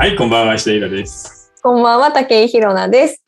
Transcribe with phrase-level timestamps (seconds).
[0.00, 1.52] はい、こんばんは、石田イラです。
[1.62, 3.22] こんばんは、竹井ひろなです。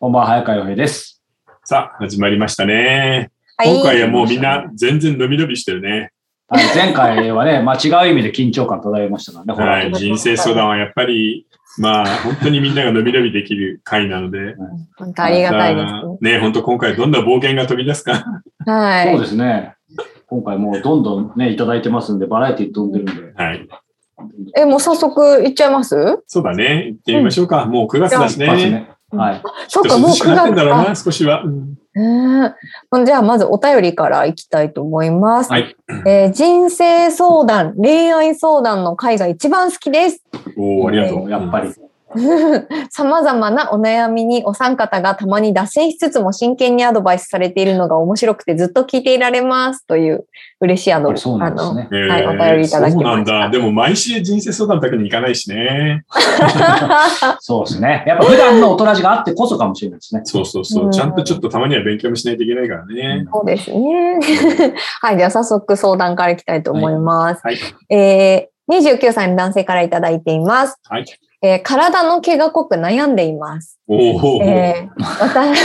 [0.00, 1.22] こんばんは、早川洋平です。
[1.66, 3.30] さあ、始まりましたね。
[3.58, 3.74] はい。
[3.74, 6.12] 今回はもうみんな全然伸び伸びしてるね。
[6.48, 9.82] あの前回はね、 まあ、違う意味で緊張感漂いましたからね。
[9.82, 14.54] はい、人生相談はやっぱり、まあ、本当にみんなが伸び伸びできる回なので。
[14.96, 18.14] 本当ありがたいですさあね、本当今回どんな冒険が飛び出すか。
[18.14, 18.72] ね。
[18.72, 19.12] はい。
[19.12, 19.74] そうですね。
[20.26, 23.34] 今回もうどんどんね、いただいてますんで、バラエティ飛んでるんで。
[23.34, 23.68] はい。
[24.56, 25.94] え、もう早速行っちゃいます？
[26.26, 26.86] そうだね。
[26.86, 27.64] 行ってみましょうか。
[27.66, 28.88] もう9月だしね。
[29.10, 29.42] はい。
[29.68, 31.42] そっか、もうちょっと涼しく9なってんだろう月な、少しは。
[31.42, 31.74] うん
[33.04, 35.50] じゃあ、まずお便りから行きたいと思います。
[35.50, 35.74] はい。
[36.06, 40.22] えー人生相談、恋愛相談の回が一番好きです。
[40.56, 41.30] おおありがとう。
[41.30, 41.72] やっぱり。
[42.90, 50.26] 様々なお悩みにお三方がたまに脱線しつつも真剣にアドバイスされているのが面白くてずっと聞いていられますという
[50.60, 51.22] 嬉しいアドバイス。
[51.22, 53.38] そうなんですねあのはい、お便りいただきそうなんました。
[53.40, 53.50] だ。
[53.50, 56.04] でも毎週人生相談だけに行かないしね。
[57.40, 58.04] そうですね。
[58.06, 60.22] やっぱ普段の大人じがあってこそかもしれないですね。
[60.26, 60.88] そうそうそうう。
[60.88, 63.26] んちゃんとちょっとたまには勉強もしないといけないからね。
[63.30, 64.20] そうですね。
[65.02, 67.40] はい、では早速相談からいきたいと思います。
[67.44, 67.58] はい。
[67.90, 70.78] えー、29歳の男性からいただいています。
[70.88, 71.04] はい。
[71.42, 73.78] えー体の毛が濃く悩んでいます。
[73.88, 75.60] えー私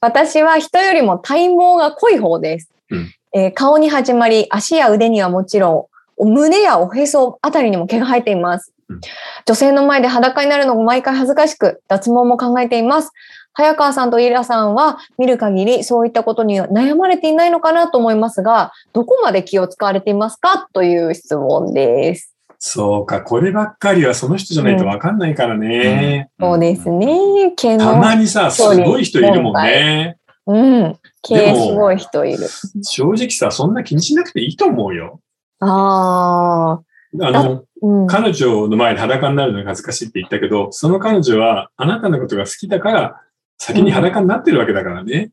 [0.00, 5.84] 私は人よりも体毛が濃い方です、うんえー顔に始まり、足や腕にはもちろん、
[6.16, 8.72] お胸やおへそあたりにも毛が生えています。
[8.88, 9.00] うん
[9.46, 13.12] 女性の前で裸になるのが毎回恥ずかしく、脱毛も考えています。
[13.52, 22.29] 早川さんとイラさんは見る限りそういったことには悩まれていないのかなと思いますが、どこまで気を使われていますかという質問です。
[22.62, 26.28] そうか、こればっかりはその人じゃないとわかんないからね。
[26.38, 27.54] そうですね。
[27.56, 27.98] 毛たの。
[27.98, 30.18] まにさ、すごい人いるもんね。
[30.46, 30.98] うん。
[31.22, 32.46] 毛でもすごい人いる。
[32.82, 35.20] 正直さ、そんな気にしなくていいと思うよ。
[35.60, 36.80] あ
[37.18, 37.26] あ。
[37.26, 38.06] あの、うん。
[38.06, 43.22] 彼女の前で裸になるのが恥ずかしいって言ったけど、その彼女はあなたのことが好きだから、
[43.56, 45.30] 先に裸になってるわけだからね。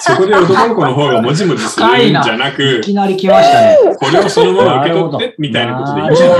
[0.00, 3.96] そこで男の子の方がもじもじするんじゃないく、きなり来ましたね。
[3.96, 6.38] これをそのまま受け取って、みたいなことでいいんじゃない？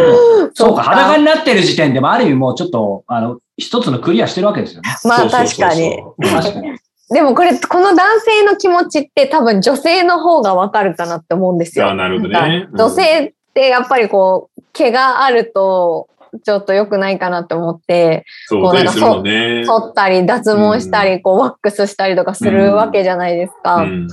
[0.54, 4.90] そうか、裸になってる時点でもある意味もうちょっと、あの、一つのクリアしてるわけですよね。
[5.04, 6.02] まあ確かに。
[6.20, 6.78] 確かに。
[7.10, 11.88] でもこれ、この男性の気持ちって多分女性の方がわかるかなって思うんですよ。
[11.88, 16.08] あなるほどね女性ってやっぱりこう、毛があると、
[16.44, 19.64] ちょっと良くないかなって思って、そう、お手にするもんね。
[19.64, 23.76] 剃ったり脱毛したり、こう、ワックスしたりとかするわけじゃないですか。
[23.76, 24.08] うん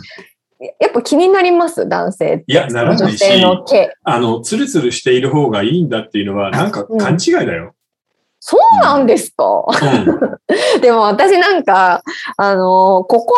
[0.80, 1.88] やっぱ気になります？
[1.88, 2.46] 男性。
[2.48, 3.92] いや、ならな女いし、性の毛。
[4.04, 7.76] あの、ツルツルしている方がいいんだっていうのは、なんか勘違いだよ。
[8.40, 10.80] そうなんですか、うん。
[10.82, 12.04] でも私なんか、
[12.38, 13.36] あのここ、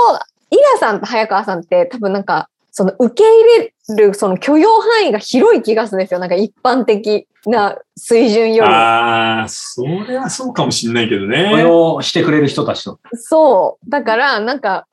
[0.51, 6.19] イラさんと早川さんって多分なんか、その受け入れるその許容範囲が広い気がするんですよ。
[6.19, 8.69] なんか一般的な水準より。
[8.69, 11.65] ああ、それはそうかもしんないけどこれね。
[11.65, 12.99] をしてくれる人たちと。
[13.15, 13.89] そう。
[13.89, 14.85] だから、なんか、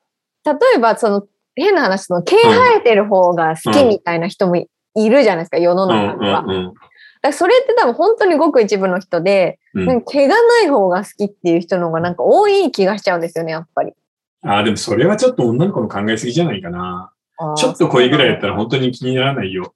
[0.43, 6.73] 例えばその変な話、その毛生えてる方が好きみたいな人もいいるじゃないですか、世のうん中には。
[7.21, 13.93] だそれって多分本当にごく一部の人で、うん毛がない方が好きっていう人の方がなんか多い気がしちゃうんですよね、やっぱり。
[14.41, 17.11] ああ、でもそれはちょっと女の子の考えすぎじゃないかな。
[17.57, 19.73] ちょっと濃いぐらいやったら本当に気にならないよ。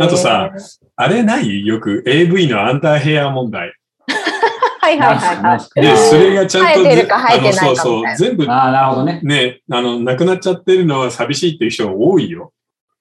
[0.00, 0.52] あとさ、
[0.96, 1.66] あれない？
[1.66, 3.74] よく AV のアンダーヘア問題。
[4.80, 5.80] はいはいはいはい。
[5.80, 8.16] で、それがちゃんとあのそうそう。
[8.16, 9.20] 全部ああ、なるほどね。
[9.22, 12.52] ね、あの、亡くなっちゃってるのは寂しいっていう人が多いよ。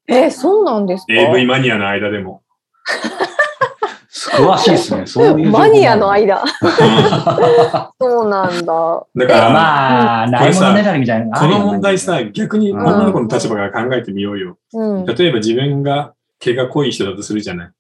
[0.07, 2.41] え、そうなんですか？AV マニアの間でも。
[4.31, 5.05] 詳しいですね。
[5.05, 5.49] そういう。
[5.51, 6.43] マニアの間。
[6.43, 6.47] う ん
[7.99, 9.07] そうなんだ。
[9.15, 14.57] だから、まあ、ないものねだりみたいなこの問題さ、逆に女の子の立場から考えてみようよ。
[14.73, 15.05] うん。
[15.05, 17.71] 例えば自分が毛が濃い人だとするじゃない。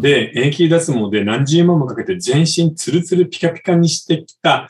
[0.00, 4.68] で、永久脱毛で何十万もかけて全身ツルツルピカピカにしてきた、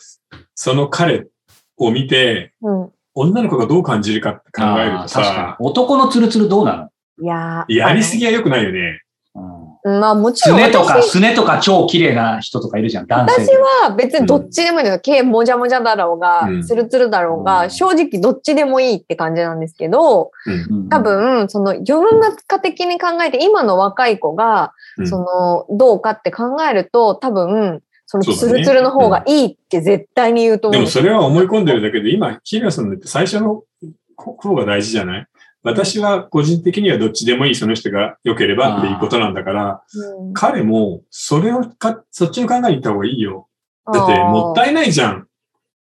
[0.55, 1.28] その彼
[1.77, 2.91] を見て、うん。
[3.13, 5.66] 女の子がどう感じるかって考えるとさ、に。
[5.66, 6.91] 男のツルツルどうな
[7.21, 9.03] いやーやりすぎは良くないよね。
[9.34, 13.56] のまあもちすろんねとか、私すねとか超綺麗な人とかいるじゃん、男性私
[13.86, 14.92] は別にどっちでもいいの。
[14.92, 15.00] よ。
[15.00, 16.62] 毛もじゃもじゃだろうがう、ん。
[16.62, 17.71] ツルツルだろううが、ん。
[17.71, 20.77] 正直どっちでもいいって感じなんですけど、うん。
[20.82, 25.09] うん多分、その世の中的に考えて、今の若い子が、うん。
[25.09, 33.62] その、どうかって考えると、多分、そのツルツルの方がいいって絶対に言うと思でもうんですそれは思い込んでるだけで、今、キラさんのって最初の
[34.16, 35.26] 方が大事じゃない？
[35.62, 39.83] 私は個人的にはどっちでもいいその人が良ければっていうことなんだから、
[40.18, 40.33] うん。
[40.33, 43.48] 彼もそれをか、そっちの考えに行った方がいいよ。
[43.92, 45.27] だってもったいないじゃん。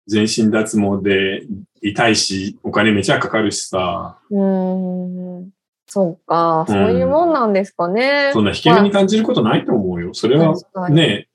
[0.06, 1.42] 全身脱毛で
[1.82, 5.50] 痛いし、お金めちゃかかるしさ、うーん。
[5.86, 6.66] そうか、うん。
[6.66, 7.32] そういうもん。
[7.32, 7.52] なん。
[7.52, 8.30] ですかね。
[8.32, 8.44] そん。
[8.44, 10.14] な引け目に感じることないと思うよ。
[10.14, 10.54] それは
[10.90, 11.28] ね、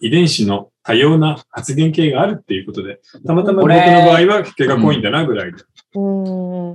[0.00, 5.02] 遺伝子の多様な発現系があるっていうことで、たまたま僕の場合は毛が濃いん。
[5.02, 5.58] だなぐらいで。
[5.94, 6.00] う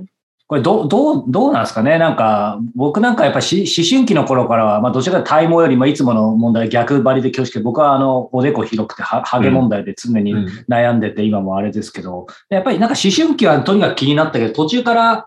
[0.02, 0.06] ん。
[0.46, 1.98] これどう、どう、どうなんですかね？
[1.98, 7.64] なんか、僕なんかやっぱし思春期の頃からは、まあどちらか体毛よりもいつもの問題逆張りで恐縮。
[7.64, 10.48] 僕はあの、おでこ広くては、ハゲ問題で常にうん。
[10.68, 15.26] 悩んでて、今もあれですけど、やっぱりなんか思春期はとにかく気になったけど、途中から、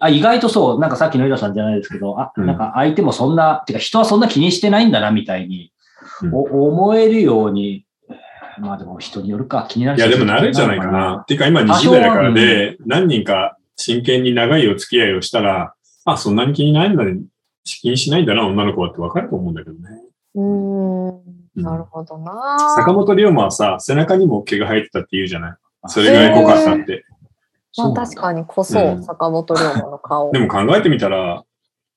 [0.00, 2.46] あ、意外とそう、なんかさっきのイラさんじゃないですけど、あ、うん。
[2.46, 5.72] なんか相手もそんな、てか人はそんな気にしてないんだな、みたいに、
[6.22, 6.34] うん。
[6.34, 7.86] お思えるように、
[8.58, 11.16] まあでも人によるか、気になるいや、でもなるんじゃないかな。
[11.22, 15.74] っていうか今20代だからで、何人か真剣に長いお付き合いをしたら、
[16.04, 17.20] あ、そんなに気にないんだね。
[17.64, 20.02] 気にしないんだな、女の子はってわかると思うんだけどね。
[20.34, 21.62] うん。
[21.62, 22.74] なるほどな。
[22.76, 25.56] 坂本龍馬はさ、背中にも毛が生えてたって言うじゃない。
[25.88, 27.04] それぐらい濃かったって。
[27.76, 30.32] まあ確かにこそ、うん坂本龍馬の顔。
[30.32, 31.44] でも考えてみたら、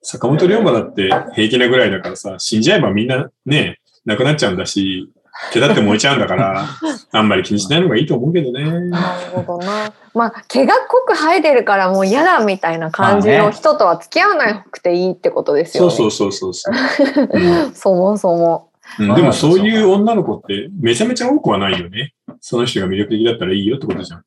[0.02, 5.10] 坂本龍馬だって平気なぐらいだからさ、死んじゃえばみんなね、亡くなっちゃうんだし、
[5.54, 6.66] 毛だって燃えちゃうんだから、
[7.12, 8.64] あんまり気にしないのがいいと思うけどね。
[8.90, 9.92] なるほどな。
[10.14, 15.92] まあ、毛が濃く生えてるからもう嫌だみたいな感じの人とは付き合わなくていいってことですよね。
[15.92, 17.38] そうそうそうそうそう、う
[17.70, 18.70] んそもそも。
[19.00, 22.14] うんでもそういう女の子ってめちゃめちゃ多くはないよね。
[22.42, 24.24] その人が魅力的だったらいいよってことじゃん。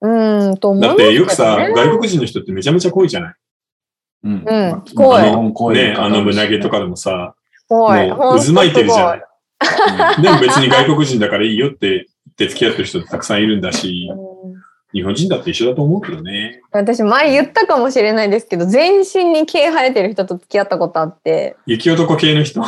[0.00, 0.96] うーん、と思いだっ。
[0.96, 3.34] てよくさ、外国人の人ってめちゃめちゃ濃いじゃない？
[4.24, 5.18] うんうん濃
[5.72, 7.34] いね、方あの胸毛とかでもさ、
[7.68, 9.22] もう渦巻いてるじゃない。
[9.60, 12.00] うんでも別に外国人だからいいよって言
[12.30, 14.36] って付き合ってる人ってたくさんいるんだし、うん
[14.92, 16.62] 日本人だって一緒だと思うけどね。
[16.70, 22.62] 私前言ったかもしれないですけど、全身に毛生えてる人と付き合ったことあって、雪男系の人。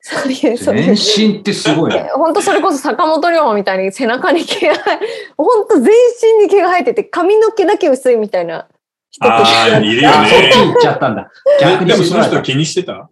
[0.00, 2.08] そういう、そういう全身ってすごいね。
[2.14, 4.98] 本当それこそ坂本龍馬みたいに背中に毛が生え、
[5.36, 5.92] 本当全
[6.38, 8.68] 身に毛が生えてて髪の毛だけ薄いみたいな
[9.10, 10.66] 人と付き合ああ、いるよあ、そっちね。
[10.66, 11.32] 行っちゃったんだ。
[11.60, 12.16] 逆にでもそ。
[12.16, 13.08] の人気にしてた？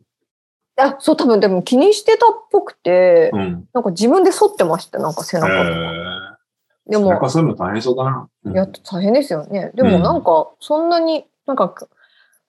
[0.81, 3.69] あ、そう多分でも気にしてたっぽくて、うん。
[3.73, 5.71] なんか自分で剃ってました、なんか背え中とか。
[6.88, 8.29] ー、でもなんか、そういうの大変そうだな。
[8.44, 9.71] うんいや、大変ですよね。
[9.75, 11.75] でもなんか、そんなに、なんか、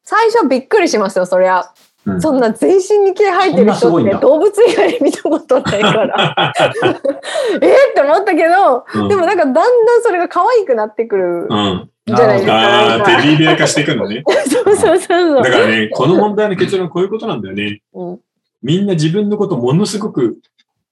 [0.04, 1.72] 最初はびっくりしますよ、そりゃ。
[2.06, 6.54] うんそんな全身に毛生えてる人って動物以外に見たことないから。
[6.58, 11.91] えーって思ったけど、うんでもなんかだんだんそれが可愛くなってくるうん。
[12.06, 12.54] じゃないですか。
[12.54, 14.24] ああ、テディベア化していくのね。
[14.48, 15.52] そうそうそうそうだ。
[15.52, 17.82] からね、この問題の結論はこういうことなんだよね。
[17.94, 18.20] うん
[18.64, 20.38] みんな自分のことものすごく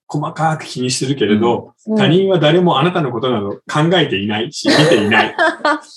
[0.08, 5.34] 細かく気にしてるけれど、うん他人は誰もあなたのことなど考えていないし、見ていない。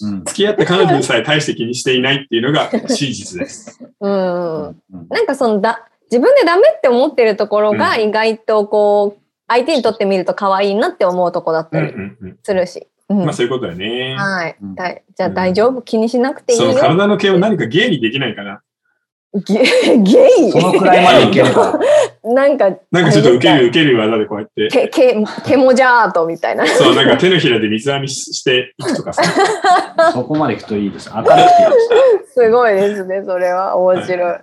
[0.01, 3.79] うん付き合った彼女でさえ大して気にしていないっていうのが真実です。
[3.99, 4.75] うんうん
[5.09, 11.91] なんかそのだ自分でダメって思ってるところが意外とこう、相手にとってみると可愛いなって思うとこだったり。
[12.43, 12.87] するし。
[13.19, 14.15] うんまあそういうことだよね。
[14.17, 16.79] はい、うんだいじゃあ大丈夫、気にしなくていいそのよ。
[16.79, 18.61] 体の毛を何か芸にできないかな。
[19.33, 19.63] ゲ
[19.97, 20.51] ゲイ？
[20.51, 21.79] そのくらいまでいければ。
[22.23, 24.67] なんか、なんかちょっと受ける受ける技でこうやって。
[24.67, 26.65] け、け、ケモジャートみたいな。
[26.67, 29.23] そう、なんか手のひらで水編みしていくとかさ。
[30.13, 31.09] そこまでいくといいです。
[31.13, 31.51] 明るくていいで
[32.27, 32.33] す。
[32.45, 33.75] すごいですね、それは。
[33.75, 34.21] 面白い。
[34.21, 34.41] はい、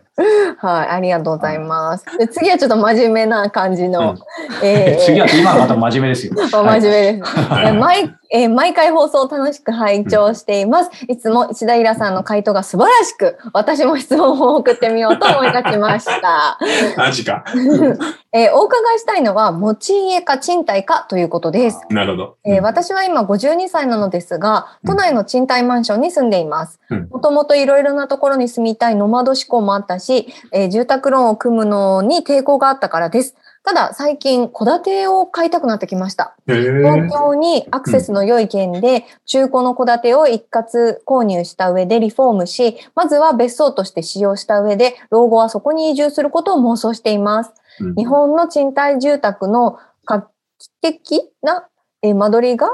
[0.61, 2.05] ありがとうございます。
[2.19, 4.19] で次はちょっと真面目な感じの、うん
[4.63, 6.35] えー次は今また真面目ですよ。
[6.51, 7.31] 真面目です。
[7.31, 10.91] はいえ毎えー毎回放送を楽しく拝聴しています。
[11.09, 16.59] いつも石田イラさんの回答が素晴らしく、私も質問を送ってみようと思い立ちました。
[16.97, 17.45] マジか。
[18.33, 21.81] えーお伺いしたいのは、持ち家か賃貸かということです。
[21.91, 22.37] なるほど。
[22.45, 27.09] えー私は今52歳なのですが、都内の賃貸マンションに住んでいますうん。
[27.11, 30.10] もともといろいろなところに住みたいノマド志向もあったし、
[30.53, 33.35] えー住宅ローンを組むのに抵抗があったからです。
[33.63, 36.35] ただ最近戸建てを買いたくなってきました。
[36.47, 47.53] へー東京にアクセスの良い県で中古の戸建てを一括購入した上でリフォームし、まずは別荘として使用した上で、老後はそこに移住することを妄想しています。
[47.81, 51.67] うん日本の賃貸住宅の画期的な
[52.03, 52.69] えー間取りが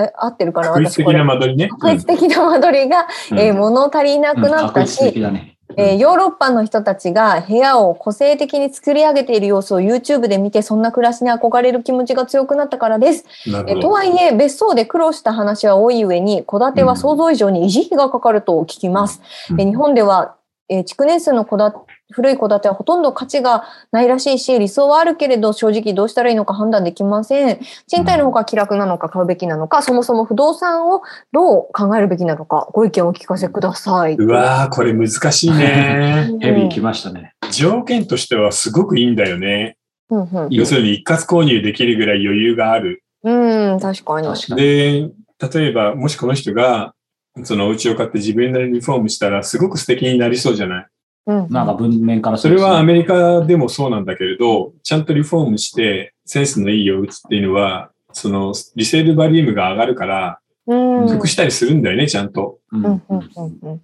[0.00, 1.70] え合ってるかな確率的な間取りね。
[1.78, 5.53] 画期的な間取りが、うんえー物足りなくなったし、確率的だね。
[5.76, 13.24] えーヨーロッパの人たちが部屋を個性的に作り上げている様子を YouTube で見てそんな暮らしに憧れる気持ちが強くなったからです。
[13.66, 19.20] えとはいえ別荘で苦労した話は多い上に戸建ては想像以上に維持費がかかると聞きます。
[19.50, 20.36] うんえ日本では、
[20.68, 27.60] えー築年数の古い戸建てはほとんど価値がないらしいし理想はあるけれど正直どうしたらいいのか判断できません。
[27.86, 31.02] 賃貸の方が気楽なのか買うべきなのか、そもそも不動産を
[31.32, 34.14] どう考えるべきなのかご意見をお聞かせください。
[34.14, 36.30] うわー、これ難しいね。
[36.40, 37.32] ヘビー来ましたね。
[37.50, 39.76] 条件としてはすごくいいんだよね。
[40.10, 43.02] うんうん要するに一括購入できるぐらい余裕がある。
[43.22, 44.28] うん、確かに。
[44.28, 44.60] 確かに。
[44.60, 45.10] で、
[45.52, 46.93] 例えば、もしこの人が、
[47.42, 50.86] そのお家を買って自分なりにリフォームしたら、すごく素敵になりそうじゃない？
[51.26, 51.48] うん。
[51.50, 61.08] なんか文面からそれはアメリカでもそうなんだけれど、ちゃんとリフォームしてセンスのいい家を打つっていうのは、そのリセールバリウムが上がるから、うん。
[61.08, 62.58] 得したりするんだよね、ちゃんと。
[62.70, 63.02] うんうん。
[63.08, 63.18] うん。
[63.36, 63.58] うん。
[63.62, 63.82] うん。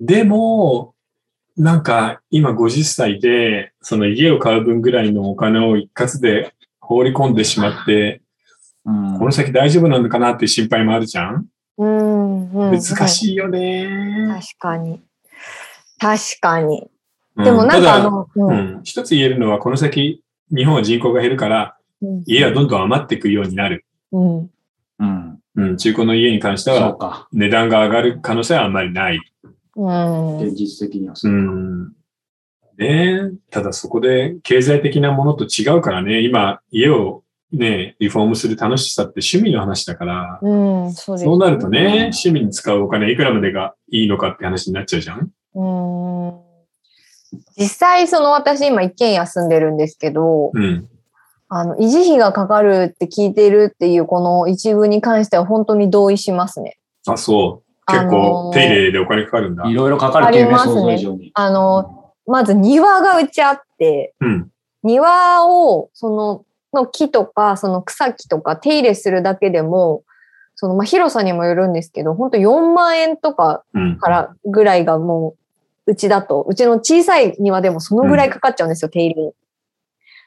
[0.00, 0.94] でも、
[1.56, 8.22] なんか今50歳で、その家を買う分ぐらいのお金を一括で放り込んでしまって、
[8.86, 11.46] うんこの先大丈夫なのかなっていう心配もあるじゃん？
[11.80, 12.50] うん。
[12.52, 12.70] うん。
[12.72, 13.88] 難しいよね。
[14.28, 15.00] 確かに。
[15.98, 16.82] 確かに。
[17.36, 18.44] うんでもなんかあの、う。
[18.44, 20.22] うんん、一つ言えるのは、この先、
[20.54, 22.22] 日本は人口が減るから、うん。
[22.26, 23.86] 家がどんどん余っていくようになる。
[24.12, 24.50] うん。
[24.98, 25.38] うん。
[25.56, 27.28] うん、中古の家に関しては。
[27.32, 29.20] 値段が上がる可能性はあんまりない。
[29.76, 30.38] うん。
[30.38, 31.34] 現実的にはそうう。
[31.34, 31.92] ん。
[32.76, 40.92] ねえただそこで経済的なものと違うからね、今、家をね、リフォームする楽しさって趣味の話だから、うん。
[40.92, 41.24] そうです。
[41.24, 46.40] そうなるとね、趣味に使うお金いくらまでがいいのかって話になっちゃうじゃんうん。
[47.56, 50.88] 実際、その私今一軒家住んでるんですけど、うん。
[51.48, 56.78] あの、維持費がかかるって聞いてるっていうこの一部に関しては本当に同意しますね。
[57.06, 57.70] あ、そう。
[57.90, 59.68] 結構ー手入れでお金かかるんだ。
[59.68, 61.30] いろいろかかるっていうね、ありますね想像以上に。
[61.34, 64.50] あの、まず庭がうちあって、うん。
[64.84, 70.02] 庭を、その、の木とか、その草木とか手入れするだけでも、
[70.54, 73.98] その、まあ、広さにもよるんですけど、本当4万円とかうん。
[73.98, 75.34] からぐらいがも
[75.86, 79.32] う、うちだと、うちの小さい庭でもそのぐらいかかっちゃうんですよ、手入れに。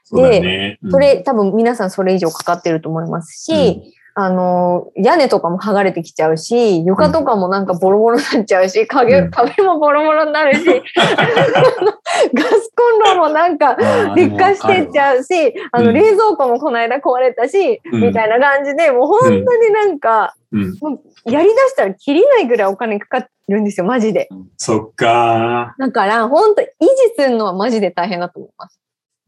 [0.04, 0.80] そうだね。
[0.82, 13.76] うんそれ、多分皆さんそれ以上かかってると思いますし、あの、屋根とかも剥がれてきちゃうし、床とかもなんかボロボロになっちゃうし、壁、うん壁もボロボロになるし、 ガスコンロもなんか
[14.16, 19.44] 劣化してっちゃうし、あの、うん冷蔵庫もこの間壊れたし、うんみたいな感じで、もう本当に
[19.74, 21.00] なんか、うん。
[21.26, 24.30] やりだしたら切りないぐらいお金かかるんですよ、マジで。
[24.58, 25.76] そっか。
[25.80, 28.83] だから、本当維持するのはマジで大変だと思います。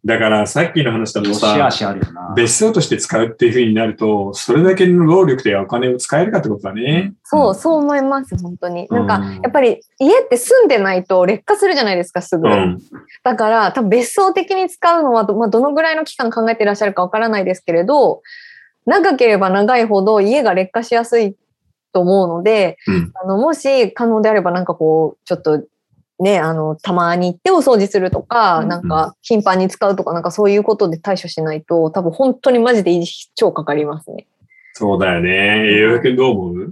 [0.05, 2.33] だからさっきの話だとさあ、しあるよな。
[2.35, 7.15] 別荘として使うっていう風になると、それだけの労力でお金を使えるかってことだね。
[7.24, 8.88] そう、そう思います、本当に。
[8.91, 12.47] なんか、うんやっぱり家って住んでないと劣化するじゃないですか、すぐ。
[12.47, 12.79] うん。
[13.24, 18.21] だから、多分別荘的に使うのはど、まあ、どのぐらいの期間考えてらっしゃるかわからないですけれど、
[18.85, 21.35] 長ければ長いほど家が劣化しやすい
[21.93, 25.63] と思うので、うんあの、もし可能であればなんかこう、ちょっと、
[26.19, 34.27] ね、あの、たまに行ってお掃除するとか、うんなんか頻繁に使うとか、なんかそういうことで対処しないと、多分本当にマジで維持費超かかりますね。
[34.74, 35.29] そうだよね。
[35.29, 36.69] 栄養君どう思う？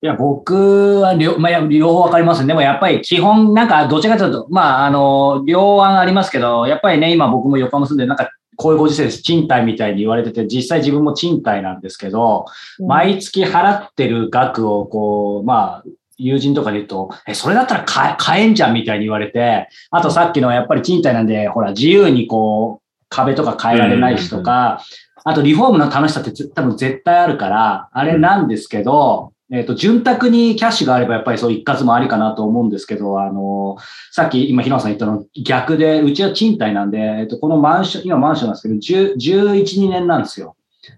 [0.00, 2.46] いや、僕は両、まあ、両方わかりますね。
[2.46, 9.22] でもやっぱり基本、なんか、どちらかというと、まあ、あの、両案ありますけど、やっぱりね、今僕も横浜住んで、なんか、こういうご時世です。
[9.22, 12.44] 賃貸みたいに言われてて、実際自分も賃貸なんですけど、
[12.86, 15.84] 毎月払ってる額を、こう、まあ、
[16.18, 24.82] 友人とかで言うと、え、それだったら買え買えんじゃんみたいに言われて、あとさっきのやっぱり賃貸なんで、ほら、自由にこう、壁とか変えられないしとか、
[25.24, 33.78] あとリフォームの楽しさって多分絶対あるから、あれなんですけど、えっ、と、潤沢にキャッシュがあればやっぱりそう一括もありかなと思うんですけど、あの、
[34.12, 40.54] さっき今、平野さん言ったの逆で、うちは賃貸なんで、えっ、と、このマンション、今マンションなんですけど、10 11、2年なんですよ。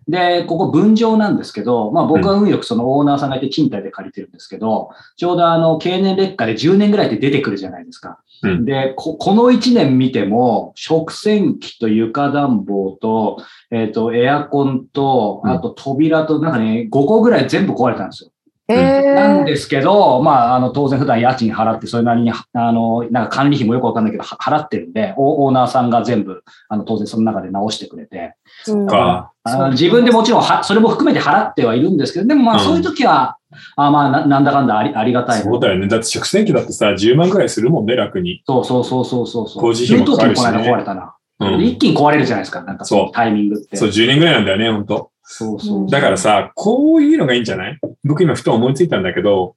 [0.09, 8.20] で、ここ分譲なんですけど、まあ僕は運よくそのオーナーさんがいて賃貸で借りてるんですけど、ちょうどあの経年劣化で10年ぐらいで出てくるじゃないですか。
[8.42, 18.30] うんでこ、この1年見ても、食洗機と床暖房と、えっ、と、エアコンと、あと扉と、なんかね、5個ぐらい全部壊れたんですよ。
[18.74, 28.34] えなんですけど、まあ、あの、当然普段家賃払って、それなりに、あの、なんか管理費もよくわかんないけど、は払ってるんで、オオーナーさんが全部、あの、当然その中で直してくれて、
[28.68, 29.32] うんか。
[29.42, 33.38] あの自分でもちろんは、それも含めて払ってはいるんですけど、でもまあ、うんそういう時は、
[33.76, 35.44] あまあな、なんだかんだありありがたいな。
[35.44, 35.88] そうだよね。
[35.88, 38.42] だって食洗機だってさ、10万くらいするもんね、楽に。
[38.46, 39.62] そうそうそうそうそうそう。
[39.62, 41.14] 工事費もかかるしね給湯器もこの間壊れたな。
[41.40, 41.64] うん。
[41.64, 43.76] 一気に壊れるじゃないですか、なんかそそうのタイミングって。
[43.76, 45.10] そう、10年ぐらいなんだよね、ほんと。
[45.32, 45.88] そうそう。
[45.88, 47.78] だからさ、こういうのがいいんじゃない？
[48.02, 49.54] 僕今ふと思いついたんだけど、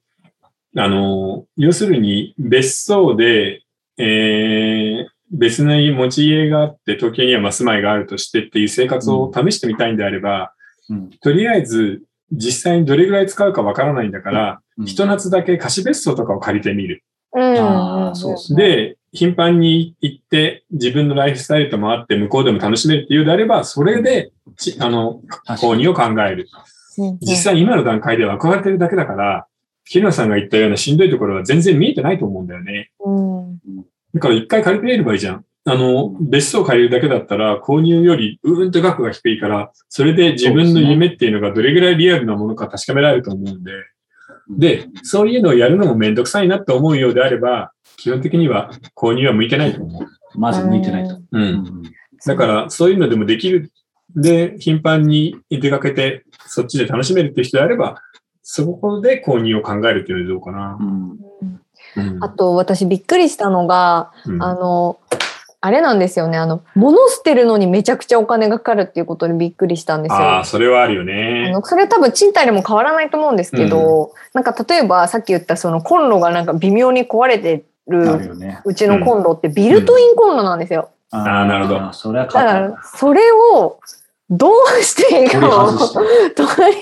[0.76, 3.62] あの、要するに別荘で、
[3.98, 10.54] えー、別の持ち家があって、東京にはまあ住まいがあるとしてっていう生活を試してみたいんであれば、
[10.88, 11.10] うん。
[11.10, 14.86] とりあえず実際にどれぐらい使うかわからないんだから、うん。
[14.86, 17.02] ひと夏だけ貸別荘とかを借りてみる。
[17.32, 17.42] うん。
[17.42, 18.64] あーそうっすね。
[18.64, 26.48] で、頻繁に行って自分のライフスタイルともあって向こうでも楽しめるっていうであれば、それで、ちあの、購入を考える。
[26.98, 29.46] うん実際今の段階では憧れてるだけだから、
[29.84, 32.90] 木野さんが言ったようなしんどいところは全然見えてないと思うんだよね。
[33.04, 33.60] うん
[34.14, 35.44] だから一回借りてみればいいじゃん。
[35.66, 43.72] あの、別荘借りるだけだったら、購入よりうーんと額が低いから、それで自分の夢っていうのがどれぐらいリアルなものか確かめられると思うんで、
[44.48, 50.06] で、そういうのをやるのもめんどくさいなって思うようであれば、基本的には購入は向いてないと思う。
[50.38, 51.14] まず向いてないと。
[51.16, 51.22] う。
[51.32, 51.82] うんん
[52.26, 53.70] だから、そういうのでもできる。
[54.16, 58.00] で、頻繁に出かけて、そっちで楽しめるっていう人であれば、
[58.42, 60.82] そこで購入を考えるっていうのはどうかなう。
[60.82, 61.18] ん
[61.96, 64.98] うんあと私びっくりしたのが、うんあの、
[65.60, 66.36] あれなんですよね。
[66.36, 70.18] あの、物捨てるのにめちゃくちゃお金がかかるっていうことにびっくりしたんですよ。
[70.18, 71.50] ああ、それはあるよあね。
[71.52, 78.62] のそれ多分賃貸でも変わらないと思うんですけど、なんか例えばさっき言ったそのコンロがなんか微妙に壊れてるなるよね。
[78.64, 80.90] うちのコンロってビルトインコンロなんですよ。
[81.10, 83.78] あーなるほどそれはだかからそれを
[84.30, 86.30] どうしていいか取りを外して。
[86.34, 86.72] 取り外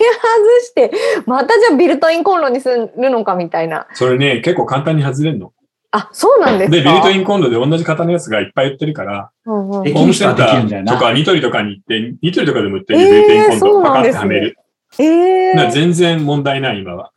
[0.60, 0.92] して、
[1.26, 3.88] またじゃあビルトインコンロにするのかみたいな。
[3.94, 5.52] それね、結構簡単に外れるの。
[5.90, 6.76] あ、そうなんですか？
[6.76, 14.58] で、ビルトインコンロで同じ型のやつがいっぱい売ってるから、うんうんホームセンターとかニトリとかに行って、ニトリとかでも売ってるえービルトインコンそうロパカっなんですねてはめる。
[14.98, 17.11] えー、全然問題ない、今は。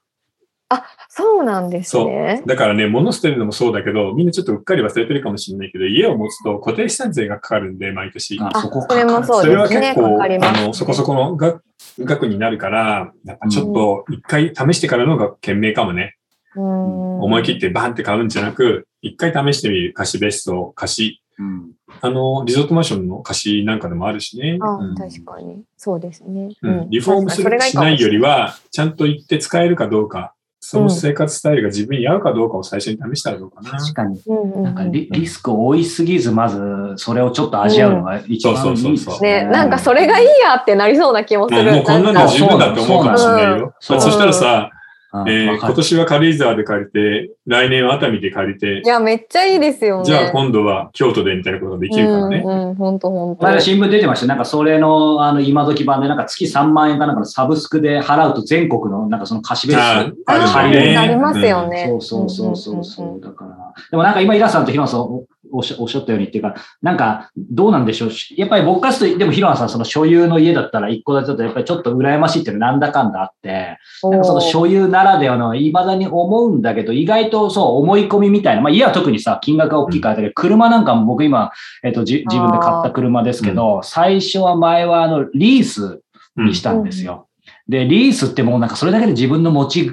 [1.10, 2.44] そうなんですね。
[2.46, 8.38] だからね、物捨てるのもそうだけど、みんなちょっとうっかり忘れてるかもしれないけど、家を持つと固定資産税がかかるんで、毎年。
[8.42, 9.90] あ、あそこそれもそうそれはですね。
[9.90, 11.64] 結構、かかります、あの、そこそこの額
[12.00, 16.16] 額になるから、やっぱちょっと一回試してからのが賢明かもね。
[16.56, 19.94] うん思い切ってバンって買うんじゃなく、一回試してみる。
[19.94, 21.22] 貸し別荘、貸し。
[21.38, 24.58] うんあの、リゾートマンションの貸しなんかでもあるしね。
[24.62, 25.64] あ、うん確かに。
[25.78, 26.50] そうですね。
[26.62, 28.30] うんリフォームするしないよりは。
[28.30, 30.34] は、ちゃんと行って使えるかどうか、
[30.68, 33.70] その生活スタイルが自分に合うかどうかを最初に試したらどうかな。
[33.70, 34.20] 確かに。
[34.26, 36.60] うんうんうんなんかリリスクを負いすぎず、まず
[36.96, 41.72] それをちょっと味わうのが一番いいですそうね、なんかそれがいいやってなりそうな気もする。
[41.72, 43.76] もうこんなのか十分だって思うかもしれないよ。
[43.80, 44.72] そうそしたらさ、
[45.22, 50.06] うんえーわかる今年は軽井沢で借りて、来年は熱海で借りてい、や、めっちゃいいですよね。
[50.06, 52.44] じゃあ今度は京都でみたいなことができるからね。
[52.46, 53.44] うん、うん、本当本当。
[53.44, 54.28] 前の新聞出てました。
[54.28, 60.98] なんかそれの、あの、今時版で、なんか月3万円かなんかのサブスクで払うと全国の、なんかその貸し別あ荘借りれるね。
[60.98, 61.88] ありますよね。
[61.88, 65.02] そうそうそうそうだから、でもなんか今、イラさんとヒロナさん
[65.56, 68.10] おおっしゃおったようにっていうか、なんかどうなんでしょう？
[68.36, 81.52] やっぱり僕からすると、でもヒロナさん、その所有の家だったら一戸建てだとやっぱりちょっと羨ましいっていうのなんだかんだあって、なんかその所有ならではの、未だに思うんだけど、意外とそう思い込みみたいな、まあ家は特にさ、金額が大きいからだけど、車なんかも僕今、
[81.84, 86.02] えっと、じ自分で買った車ですけど、最初は前はあの、リース
[86.38, 87.28] うんにしたんですよ。
[87.68, 89.92] で、リースってもうなんかそれだけで自分の持ち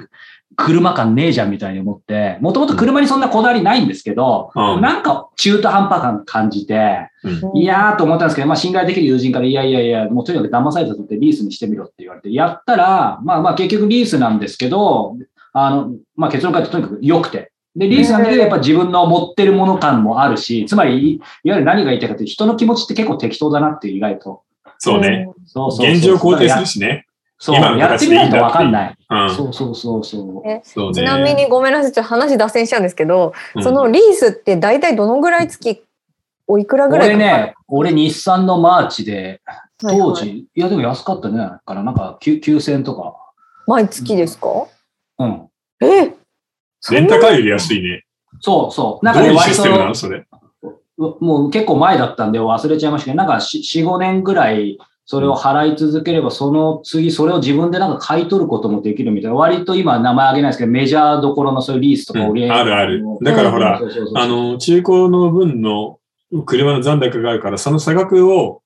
[0.55, 15.17] 車感ねえじゃんみたいに思って、もともと車にそんなこだわりないんですけど、うんなんか中途半端感感じて、うんいやーと思ったんですけど、まあ信頼できる友人から、いやいやいや、もうとにかく騙されたとってリースにしてみろって言われて、やったら、まあまあ結局リースなんですけど、
[15.53, 17.51] あの、まあ結論から言うととにかく良くて。
[17.75, 24.43] で、リースなんだけど、やっぱ自分の持ってるもの感もあるし、つまり、いいわゆる何が言いたいかっていうと人の気持ちって結構適当だなっていう意外と。
[24.77, 25.27] そうね。。
[25.45, 27.07] そうそうそう現状肯定するしね。
[27.43, 28.95] そう、やってみないとわかんない。
[29.09, 29.35] うん。
[29.35, 30.49] そうそうそうそう。
[30.49, 30.93] えそうね。
[30.93, 35.83] ちなみにごめんなさい、ちょっと話脱線しちゃうんですけど、うんそのリースって大体どのぐらい月、
[36.47, 37.23] おいくらぐらい俺か？
[37.31, 41.83] かるね、俺日産のマーチで、はい当時、いやでも安かったんじゃないかな。
[41.83, 43.13] なんか9 9000とか。
[43.67, 44.47] 毎月ですか？
[45.19, 45.49] うん。
[45.81, 46.13] え
[46.91, 48.05] レンタカーより安いね。
[48.39, 49.05] そうそう。
[49.05, 50.25] なんどういうかね、割システムなのと、それ？
[50.97, 59.35] もう結構前だったんで忘れちゃいましたけど、なんか4、5年ぐらいそれを払い続ければ、その次それを自分でなんか買い取ることもできるみたいな。
[59.35, 62.51] 割と今名前挙げないですけど、メジャーどころのそういうリースとかうん。
[62.51, 63.03] あるある。
[63.21, 63.79] だからほら
[64.15, 65.99] あの、中古の分の
[66.45, 68.62] 車の残高があるから、その差額を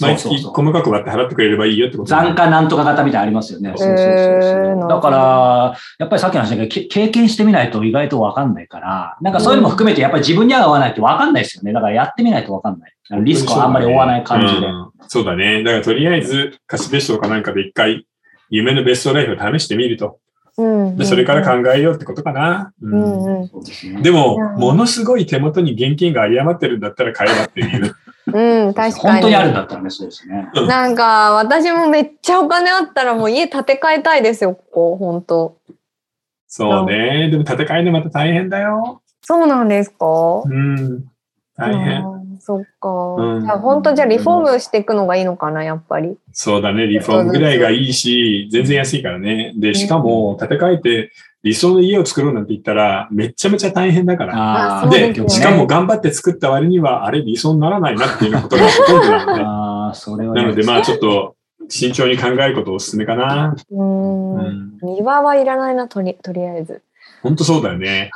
[0.00, 3.72] 毎月細かく割って払ってくれればいいよってこと残価なんとか型みたいなのありますよね。
[3.76, 11.72] そうそうそうそうだから、やっぱりさっきの話だけど、け経験してみないと意外とわかんないから、なんかそういうのも含めてやっぱり自分に合わないとわかんないですよね。
[11.72, 12.92] だからやってみないとわかんない。
[13.22, 14.66] リスクをあんまり負わない感じで。
[14.66, 15.62] うんそうだね。
[15.62, 18.06] だからとりあえず貸し別荘かなんかで一回
[18.50, 20.18] 夢の別荘ライフを試してみると。
[20.58, 22.72] うんでそれから考えようってことかな。
[22.80, 27.94] ううんんうんそうでも、うんものすごい手元に現金が有り余ってるんだったら買えばっていう。
[28.26, 29.12] うん、確かに。
[29.12, 30.48] 本当にあるんだったらね、そうですね。
[30.66, 35.56] なんか、私もめっちゃお金あったらもう家建て替えたいですよ、ここ、本当
[36.48, 37.28] そうね。
[37.30, 39.02] でも建て替えるのまた大変だよ。
[39.22, 40.42] そうなんですか？
[40.44, 41.04] うん。
[41.56, 42.04] 大変。
[42.36, 42.88] うんそっか。
[42.88, 46.16] うんじゃあ本当じゃあリフォームしていくのがいいのかな、やっぱり。
[46.32, 46.86] そうだね。
[46.86, 49.52] リフォームぐらいがいいし、全然安いからね。
[49.56, 54.88] で、しかも建て替えて理想の家を作ろうなんて言ったら、めちゃめちゃ大変だから。
[54.90, 59.42] でねで、しかも頑張って作った割には、あれ理想にならないなっていうことがほとんどなんで。
[59.44, 61.06] ああ、それはなので、まあちょっと。
[61.06, 61.36] と
[61.68, 63.56] 慎重に考えることをお勧めかな。
[63.70, 64.34] うーん。
[64.36, 64.78] うん。
[64.82, 66.82] 庭はいらないな、とりとりあえず。
[67.26, 68.10] 本当そうだよね。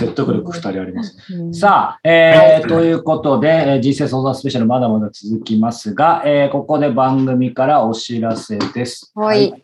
[0.00, 1.16] 説得力二人あります。
[1.34, 9.12] うんさあ、えー、ということで、えー人生相談スペシャルまだまだ続きますが、えーここで番組からお知らせです。
[9.14, 9.62] はい。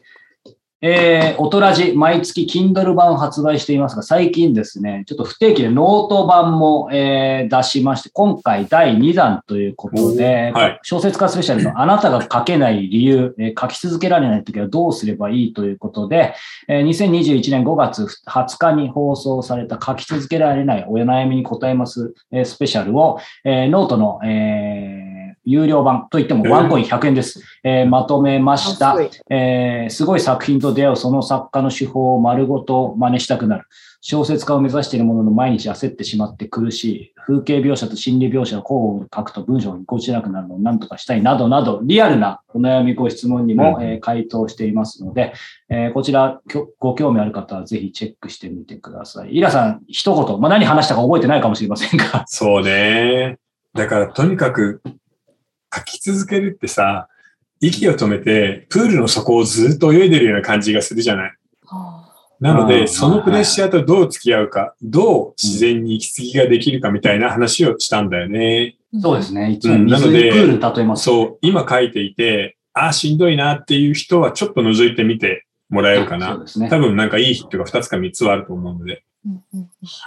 [0.80, 10.78] えー、オトラジ、毎月 Kindle 版を発売していますが、最近ですね、ちょっと不定期でノート版も、えー、出しまして、今回第2弾ということで、はい。
[10.82, 16.34] 小説家スペシャルのあなたが書けない理由、えー書き続けられないときはどうすればいいということで、
[16.68, 27.42] えー2021年5月20日に放送された書き続けられないお悩みに答えます、えースペシャルを、えーノートの、えー有料版といってもワンコイン100円です。
[27.64, 28.96] えーまとめました。
[29.30, 33.64] えーすごい作品と出会うその作家の手法を丸ごと真似したくなる。
[34.00, 37.12] 小説家を目指しているものの毎日焦ってしまって苦しい。
[37.26, 45.32] 風景描写と心理描写を交互に書くと文章がぎこちなくなるのを何とかしたいなどなど、リアルなお悩みご質問にも、うんえー回答していますので、
[45.68, 46.40] えーこちら
[46.78, 49.36] ご興味ある方はぜひチェックしてみてください。
[49.36, 52.24] イラさん、一言、まあ、何話したか覚えてないかもしれませんが。
[52.26, 53.38] そうね。
[53.74, 54.82] だからとにかく
[55.74, 57.08] 書き続けるってさ、
[57.60, 61.32] 息を止めてプールの底をずっと泳いでるような感じがするじゃない？
[61.66, 62.04] は
[62.40, 68.76] なので、うんそのプレッシャーとどう付き合うか、どう自然に息継ぎができるかみたいな話をしたんだよね。
[68.96, 69.50] あそうですね。
[69.50, 71.04] いつも水のでプールに例えます。
[71.04, 76.34] そう、今書いていて、ああ、しんどいなっていう人はちょっと覗いてみてもらえるかな。
[76.34, 76.68] そうですね。
[76.70, 79.02] 多分なんかいいヒットが2つか3つはあると思うので。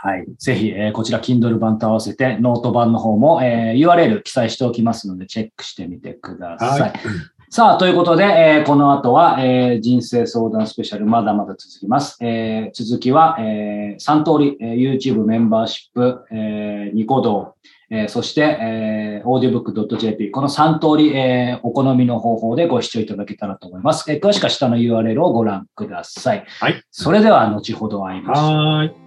[0.02, 0.26] はい。
[0.40, 6.82] ぜひ、えーこちら Kindle 版と合わせてノート版の方も、えー URL 記載しておきますので、チェックしてみてください。
[6.82, 6.94] はい。
[7.50, 12.18] さあ、ということで、えーこの後は、えー人生相談スペシャル、まだまだ続きます。
[12.22, 17.56] えー続きは、え3通り、えー YouTube メンバーシップ、えーニコ動、
[17.90, 24.10] えーそして、えー、audiobook.jp、この3通り、えーお好みの方法でご視聴いただけたらと思います。
[24.10, 26.46] えー詳しくは下の URL をご覧ください。
[26.62, 26.82] はい。
[26.90, 28.46] それでは、後ほど会いましょう。
[28.46, 29.01] はーい。